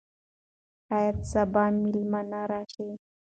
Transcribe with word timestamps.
شاید 0.85 1.17
سبا 1.31 1.63
مېلمانه 1.81 2.41
راشي. 2.51 2.87